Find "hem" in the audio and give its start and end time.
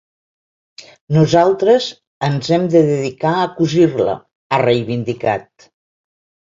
2.57-2.67